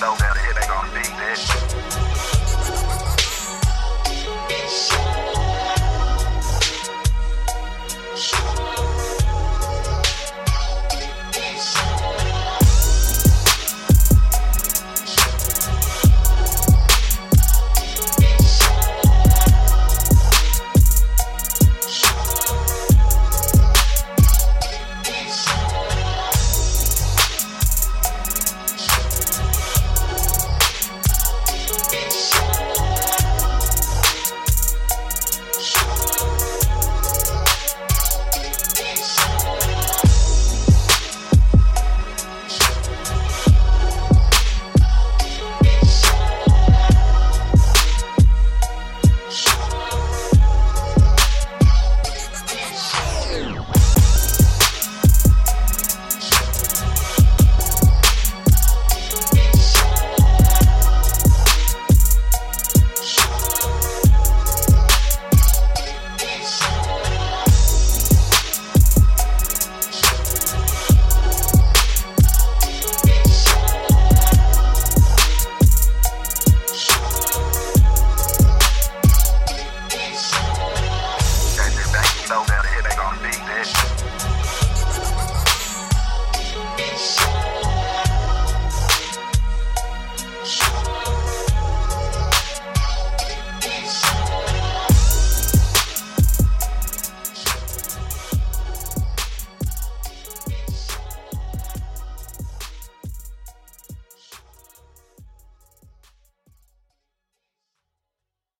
so 0.00 0.16
bad. 0.16 0.29